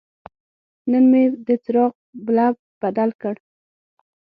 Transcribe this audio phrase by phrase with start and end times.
[0.91, 1.93] نن مې د څراغ
[2.25, 3.35] بلب بدل کړ.